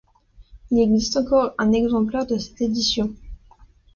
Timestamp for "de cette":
2.25-2.59